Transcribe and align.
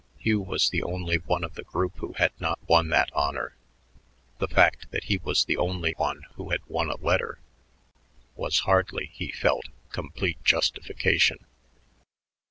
Hugh 0.17 0.41
was 0.41 0.71
the 0.71 0.81
only 0.81 1.17
one 1.17 1.43
of 1.43 1.53
the 1.53 1.61
group 1.63 1.97
who 1.97 2.13
had 2.13 2.31
not 2.39 2.57
won 2.67 2.87
that 2.89 3.11
honor; 3.13 3.55
the 4.39 4.47
fact 4.47 4.89
that 4.89 5.03
he 5.03 5.19
was 5.19 5.45
the 5.45 5.57
only 5.57 5.91
one 5.95 6.23
who 6.37 6.49
had 6.49 6.61
won 6.65 6.89
a 6.89 6.97
letter 6.97 7.37
was 8.35 8.61
hardly, 8.61 9.11
he 9.13 9.31
felt, 9.31 9.65
complete 9.91 10.43
justification. 10.43 11.45